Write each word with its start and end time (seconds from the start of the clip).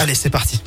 Allez, 0.00 0.14
c'est 0.14 0.30
parti. 0.30 0.58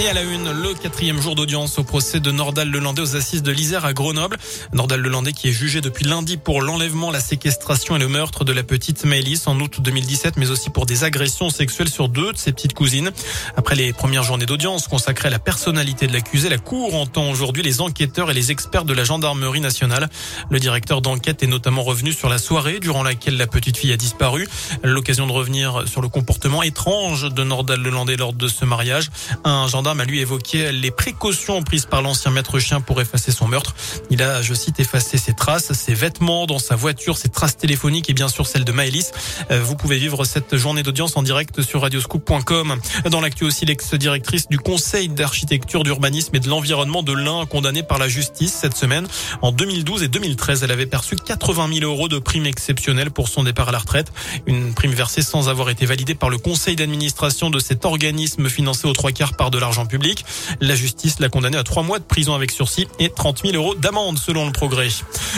Et 0.00 0.06
à 0.06 0.12
la 0.12 0.22
une, 0.22 0.52
le 0.52 0.74
quatrième 0.74 1.20
jour 1.20 1.34
d'audience 1.34 1.76
au 1.80 1.82
procès 1.82 2.20
de 2.20 2.30
Nordal 2.30 2.70
Lelandais 2.70 3.02
aux 3.02 3.16
assises 3.16 3.42
de 3.42 3.50
l'Isère 3.50 3.84
à 3.84 3.92
Grenoble. 3.92 4.36
Nordal 4.72 5.00
Lelandais 5.00 5.32
qui 5.32 5.48
est 5.48 5.52
jugé 5.52 5.80
depuis 5.80 6.04
lundi 6.04 6.36
pour 6.36 6.62
l'enlèvement, 6.62 7.10
la 7.10 7.18
séquestration 7.18 7.96
et 7.96 7.98
le 7.98 8.06
meurtre 8.06 8.44
de 8.44 8.52
la 8.52 8.62
petite 8.62 9.04
Maëlys 9.04 9.48
en 9.48 9.58
août 9.58 9.80
2017, 9.80 10.36
mais 10.36 10.50
aussi 10.50 10.70
pour 10.70 10.86
des 10.86 11.02
agressions 11.02 11.50
sexuelles 11.50 11.88
sur 11.88 12.08
deux 12.08 12.32
de 12.32 12.38
ses 12.38 12.52
petites 12.52 12.74
cousines. 12.74 13.10
Après 13.56 13.74
les 13.74 13.92
premières 13.92 14.22
journées 14.22 14.46
d'audience 14.46 14.86
consacrées 14.86 15.26
à 15.26 15.30
la 15.32 15.40
personnalité 15.40 16.06
de 16.06 16.12
l'accusé, 16.12 16.48
la 16.48 16.58
Cour 16.58 16.94
entend 16.94 17.28
aujourd'hui 17.28 17.64
les 17.64 17.80
enquêteurs 17.80 18.30
et 18.30 18.34
les 18.34 18.52
experts 18.52 18.84
de 18.84 18.92
la 18.92 19.02
gendarmerie 19.02 19.60
nationale. 19.60 20.08
Le 20.48 20.60
directeur 20.60 21.02
d'enquête 21.02 21.42
est 21.42 21.48
notamment 21.48 21.82
revenu 21.82 22.12
sur 22.12 22.28
la 22.28 22.38
soirée 22.38 22.78
durant 22.78 23.02
laquelle 23.02 23.36
la 23.36 23.48
petite 23.48 23.76
fille 23.76 23.92
a 23.92 23.96
disparu. 23.96 24.46
L'occasion 24.84 25.26
de 25.26 25.32
revenir 25.32 25.88
sur 25.88 26.02
le 26.02 26.08
comportement 26.08 26.62
étrange 26.62 27.34
de 27.34 27.42
Nordal 27.42 27.80
Lelandais 27.80 28.16
lors 28.16 28.32
de 28.32 28.46
ce 28.46 28.64
mariage. 28.64 29.10
Un 29.42 29.66
gendarme 29.66 29.87
a 29.98 30.04
lui 30.04 30.20
évoqué 30.20 30.72
les 30.72 30.90
précautions 30.90 31.62
prises 31.62 31.86
par 31.86 32.02
l'ancien 32.02 32.30
maître 32.30 32.58
chien 32.58 32.80
pour 32.80 33.00
effacer 33.00 33.32
son 33.32 33.48
meurtre. 33.48 33.74
Il 34.10 34.22
a, 34.22 34.42
je 34.42 34.54
cite, 34.54 34.80
effacé 34.80 35.18
ses 35.18 35.34
traces, 35.34 35.72
ses 35.72 35.94
vêtements 35.94 36.46
dans 36.46 36.58
sa 36.58 36.76
voiture, 36.76 37.16
ses 37.16 37.28
traces 37.28 37.56
téléphoniques 37.56 38.10
et 38.10 38.14
bien 38.14 38.28
sûr 38.28 38.46
celles 38.46 38.64
de 38.64 38.72
Maëlys. 38.72 39.12
Euh, 39.50 39.62
vous 39.62 39.76
pouvez 39.76 39.98
vivre 39.98 40.24
cette 40.24 40.56
journée 40.56 40.82
d'audience 40.82 41.16
en 41.16 41.22
direct 41.22 41.62
sur 41.62 41.82
radioscoop.com. 41.82 42.76
Dans 43.10 43.20
l'actu 43.20 43.44
aussi, 43.44 43.64
l'ex-directrice 43.64 44.48
du 44.48 44.58
Conseil 44.58 45.08
d'architecture, 45.08 45.82
d'urbanisme 45.82 46.34
et 46.36 46.40
de 46.40 46.48
l'environnement 46.48 47.02
de 47.02 47.12
l'Ain, 47.12 47.46
condamnée 47.46 47.82
par 47.82 47.98
la 47.98 48.08
justice 48.08 48.52
cette 48.52 48.76
semaine. 48.76 49.06
En 49.42 49.52
2012 49.52 50.02
et 50.02 50.08
2013, 50.08 50.62
elle 50.62 50.70
avait 50.70 50.86
perçu 50.86 51.16
80 51.16 51.68
000 51.80 51.90
euros 51.90 52.08
de 52.08 52.18
prime 52.18 52.46
exceptionnelle 52.46 53.10
pour 53.10 53.28
son 53.28 53.44
départ 53.44 53.68
à 53.68 53.72
la 53.72 53.78
retraite. 53.78 54.12
Une 54.46 54.74
prime 54.74 54.92
versée 54.92 55.22
sans 55.22 55.48
avoir 55.48 55.70
été 55.70 55.86
validée 55.86 56.14
par 56.14 56.30
le 56.30 56.38
conseil 56.38 56.76
d'administration 56.76 57.50
de 57.50 57.58
cet 57.58 57.84
organisme 57.84 58.48
financé 58.48 58.86
aux 58.86 58.92
trois 58.92 59.12
quarts 59.12 59.34
par 59.34 59.50
de 59.50 59.58
l'argent 59.58 59.77
public. 59.86 60.24
La 60.60 60.74
justice 60.74 61.20
l'a 61.20 61.28
condamné 61.28 61.56
à 61.56 61.64
trois 61.64 61.82
mois 61.82 61.98
de 61.98 62.04
prison 62.04 62.34
avec 62.34 62.50
sursis 62.50 62.86
et 62.98 63.10
30 63.10 63.42
000 63.44 63.54
euros 63.54 63.74
d'amende 63.74 64.18
selon 64.18 64.46
le 64.46 64.52
progrès. 64.52 64.88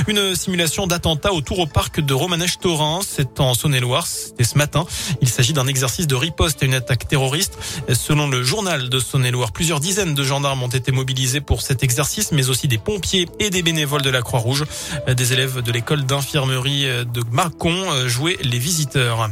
Une 0.06 0.34
simulation 0.34 0.86
d'attentat 0.86 1.32
autour 1.32 1.58
au 1.60 1.66
parc 1.66 2.00
de 2.00 2.14
Romanèche-Torin, 2.14 3.00
c'est 3.06 3.40
en 3.40 3.54
Saône-et-Loire, 3.54 4.06
c'était 4.06 4.44
ce 4.44 4.58
matin. 4.58 4.86
Il 5.20 5.28
s'agit 5.28 5.52
d'un 5.52 5.66
exercice 5.66 6.06
de 6.06 6.14
riposte 6.14 6.62
à 6.62 6.66
une 6.66 6.74
attaque 6.74 7.08
terroriste. 7.08 7.58
Selon 7.92 8.28
le 8.28 8.42
journal 8.42 8.88
de 8.88 8.98
Saône-et-Loire, 8.98 9.52
plusieurs 9.52 9.80
dizaines 9.80 10.14
de 10.14 10.24
gendarmes 10.24 10.62
ont 10.62 10.68
été 10.68 10.92
mobilisés 10.92 11.40
pour 11.40 11.62
cet 11.62 11.82
exercice, 11.82 12.32
mais 12.32 12.48
aussi 12.48 12.68
des 12.68 12.78
pompiers 12.78 13.28
et 13.38 13.50
des 13.50 13.62
bénévoles 13.62 14.02
de 14.02 14.10
la 14.10 14.22
Croix-Rouge. 14.22 14.64
Des 15.08 15.32
élèves 15.32 15.62
de 15.62 15.72
l'école 15.72 16.04
d'infirmerie 16.04 16.86
de 17.04 17.22
Marcon 17.30 18.06
jouaient 18.06 18.38
les 18.42 18.58
visiteurs. 18.58 19.30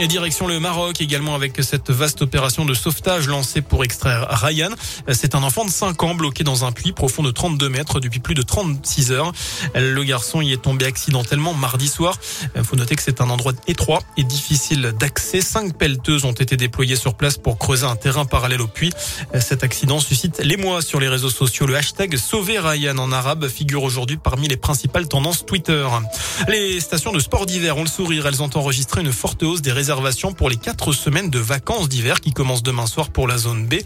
Et 0.00 0.06
direction 0.06 0.46
le 0.46 0.60
Maroc 0.60 1.00
également 1.00 1.34
avec 1.34 1.60
cette 1.60 1.90
vaste 1.90 2.22
opération 2.22 2.64
de 2.64 2.72
sauvetage 2.72 3.26
lancée 3.26 3.62
pour 3.62 3.82
extraire 3.82 4.28
Ryan. 4.30 4.70
C'est 5.10 5.34
un 5.34 5.42
enfant 5.42 5.64
de 5.64 5.70
5 5.70 6.00
ans 6.04 6.14
bloqué 6.14 6.44
dans 6.44 6.64
un 6.64 6.70
puits 6.70 6.92
profond 6.92 7.24
de 7.24 7.32
32 7.32 7.68
mètres 7.68 7.98
depuis 7.98 8.20
plus 8.20 8.36
de 8.36 8.42
36 8.42 9.10
heures. 9.10 9.32
Le 9.74 10.04
garçon 10.04 10.40
y 10.40 10.52
est 10.52 10.62
tombé 10.62 10.86
accidentellement 10.86 11.52
mardi 11.52 11.88
soir. 11.88 12.16
Il 12.54 12.62
faut 12.62 12.76
noter 12.76 12.94
que 12.94 13.02
c'est 13.02 13.20
un 13.20 13.28
endroit 13.28 13.54
étroit 13.66 14.00
et 14.16 14.22
difficile 14.22 14.94
d'accès. 15.00 15.40
Cinq 15.40 15.76
pelleteuses 15.76 16.24
ont 16.24 16.32
été 16.32 16.56
déployées 16.56 16.94
sur 16.94 17.14
place 17.14 17.36
pour 17.36 17.58
creuser 17.58 17.86
un 17.86 17.96
terrain 17.96 18.24
parallèle 18.24 18.60
au 18.62 18.68
puits. 18.68 18.92
Cet 19.40 19.64
accident 19.64 19.98
suscite 19.98 20.38
l'émoi 20.44 20.80
sur 20.80 21.00
les 21.00 21.08
réseaux 21.08 21.28
sociaux. 21.28 21.66
Le 21.66 21.74
hashtag 21.74 22.16
Sauver 22.16 22.60
Ryan 22.60 22.98
en 22.98 23.10
arabe 23.10 23.48
figure 23.48 23.82
aujourd'hui 23.82 24.16
parmi 24.16 24.46
les 24.46 24.56
principales 24.56 25.08
tendances 25.08 25.44
Twitter. 25.44 25.88
Les 26.46 26.78
stations 26.78 27.10
de 27.10 27.18
sport 27.18 27.46
d'hiver 27.46 27.76
ont 27.78 27.82
le 27.82 27.88
sourire. 27.88 28.28
Elles 28.28 28.44
ont 28.44 28.50
enregistré 28.54 29.00
une 29.00 29.12
forte 29.12 29.42
hausse 29.42 29.60
des 29.60 29.72
réserves 29.72 29.87
pour 30.36 30.50
les 30.50 30.56
quatre 30.56 30.92
semaines 30.92 31.30
de 31.30 31.38
vacances 31.38 31.88
d'hiver 31.88 32.20
qui 32.20 32.32
commencent 32.32 32.62
demain 32.62 32.86
soir 32.86 33.08
pour 33.08 33.26
la 33.26 33.38
zone 33.38 33.66
B. 33.66 33.76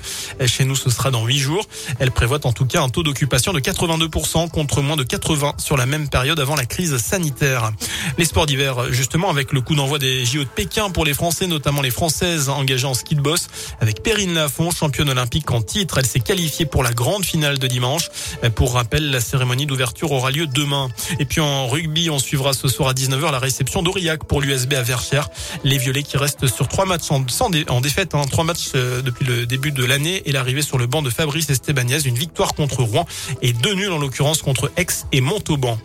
Chez 0.47 0.65
nous, 0.65 0.75
ce 0.75 0.91
sera 0.91 1.13
dans 1.13 1.25
huit 1.25 1.39
jours. 1.39 1.65
Elle 2.01 2.11
prévoit 2.11 2.45
en 2.45 2.53
tout 2.53 2.67
cas 2.67 2.83
un 2.83 2.89
taux 2.89 3.05
d'occupation 3.05 3.53
de 3.53 3.61
82% 3.61 4.51
contre 4.51 4.83
moins 4.83 4.97
de 4.97 5.05
80 5.05 5.55
sur 5.59 5.77
la 5.77 5.87
même 5.87 6.09
période 6.09 6.41
avant 6.41 6.57
la 6.57 6.65
crise 6.65 6.97
sanitaire. 6.97 7.71
Les 8.19 8.25
sports 8.25 8.47
d'hiver, 8.47 8.93
justement, 8.93 9.31
avec 9.31 9.53
le 9.53 9.61
coup 9.61 9.77
d'envoi 9.77 10.01
des 10.01 10.25
JO 10.25 10.41
de 10.41 10.49
Pékin 10.49 10.91
pour 10.91 11.05
les 11.05 11.15
Français, 11.15 11.47
notamment 11.47 11.83
les 11.83 11.93
Françaises 11.93 12.49
engagées 12.49 12.89
en 12.89 12.95
ski 12.95 13.15
de 13.15 13.21
boss, 13.21 13.47
avec 13.81 14.03
Perrine 14.03 14.35
Lafont, 14.35 14.73
championne 14.73 15.11
olympique 15.11 15.53
en 15.53 15.63
titre. 15.63 15.99
Elle 15.99 16.07
s'est 16.07 16.21
qualifiée 16.21 16.67
pour 16.67 16.83
la 16.83 16.93
grande 16.93 17.25
finale 17.25 17.61
de 17.61 17.67
dimanche. 17.69 18.09
Pour 18.57 18.75
rappel, 18.75 19.13
la 19.13 19.21
cérémonie 19.21 19.67
d'ouverture 19.67 20.11
aura 20.11 20.33
lieu 20.33 20.49
demain. 20.49 20.89
Et 21.21 21.27
puis 21.27 21.41
en 21.41 21.69
rugby, 21.69 22.11
on 22.11 22.19
suivra 22.19 22.55
ce 22.55 22.67
soir 22.67 22.89
à 22.89 22.93
19h 22.93 23.31
la 23.31 23.39
réception 23.39 23.83
d'Aurillac 23.83 24.25
pour 24.25 24.41
l'USB 24.41 24.75
à 24.75 24.83
Verchères. 24.83 25.29
Les 25.63 25.79
qui 26.01 26.17
reste 26.17 26.47
sur 26.47 26.69
trois 26.69 26.87
matchs 26.87 27.11
en, 27.11 27.23
en 27.69 27.81
défaite, 27.83 28.15
hein, 28.15 28.23
trois 28.31 28.45
matchs 28.45 28.71
euh, 28.75 29.03
depuis 29.03 29.27
le 29.27 29.45
début 29.45 29.73
de 29.73 29.85
l'année 29.85 30.23
et 30.25 30.33
l'arrivée 30.33 30.63
sur 30.63 30.79
le 30.79 30.87
banc 30.87 31.03
de 31.03 31.11
Fabrice 31.11 31.51
Estebanez, 31.51 32.07
une 32.07 32.15
victoire 32.15 32.55
contre 32.55 32.83
Rouen 32.83 33.07
et 33.43 33.53
deux 33.53 33.75
nuls 33.75 33.93
en 33.93 33.99
l'occurrence 33.99 34.41
contre 34.41 34.73
Aix 34.79 34.87
et 35.13 35.21
Montauban. 35.21 35.79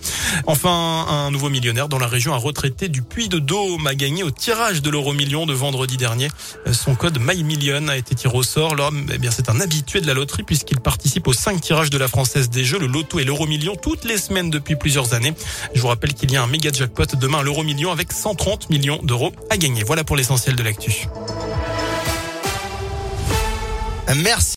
Enfin, 0.46 1.06
un 1.10 1.32
nouveau 1.32 1.50
millionnaire 1.50 1.90
dans 1.90 2.00
la 2.00 2.08
région, 2.08 2.34
un 2.34 2.38
retraité 2.38 2.88
du 2.88 3.02
Puy 3.02 3.28
de 3.28 3.40
Dôme 3.40 3.86
a 3.88 3.96
gagné 3.96 4.24
au 4.24 4.32
tirage 4.32 4.82
de 4.82 4.90
l'euro 4.90 5.12
million 5.12 5.46
de 5.46 5.54
vendredi 5.54 5.98
dernier. 5.98 6.30
Euh, 6.68 6.74
son 6.74 6.96
code 6.96 7.20
MyMillion 7.20 7.90
a 7.90 7.98
été 7.98 8.16
tiré 8.16 8.38
au 8.38 8.44
sort. 8.44 8.76
L'homme, 8.76 9.08
eh 9.14 9.18
bien, 9.18 9.32
c'est 9.32 9.50
un 9.50 9.60
habitué 9.60 10.00
de 10.00 10.08
la 10.08 10.14
loterie 10.14 10.44
puisqu'il 10.44 10.80
participe 10.80 11.28
aux 11.28 11.34
cinq 11.34 11.60
tirages 11.60 11.90
de 11.90 11.98
la 11.98 12.08
Française 12.08 12.50
des 12.50 12.64
Jeux, 12.64 12.80
le 12.80 12.88
loto 12.88 13.20
et 13.20 13.24
l'euro 13.24 13.48
million 13.48 13.76
toutes 13.76 14.06
les 14.06 14.18
semaines 14.18 14.50
depuis 14.50 14.76
plusieurs 14.76 15.14
années. 15.14 15.34
Je 15.74 15.82
vous 15.82 15.88
rappelle 15.88 16.14
qu'il 16.14 16.32
y 16.32 16.38
a 16.38 16.44
un 16.44 16.48
méga 16.48 16.72
jackpot 16.72 17.16
demain, 17.20 17.42
l'euro 17.42 17.64
million 17.64 17.92
avec 17.92 18.14
130 18.14 18.70
millions 18.70 19.00
d'euros 19.04 19.32
à 19.50 19.58
gagner. 19.58 19.84
Voilà 19.98 20.06
pour 20.06 20.16
l'essentiel 20.16 20.56
de 20.56 20.62
l'actu. 20.62 21.08
Merci. 24.18 24.46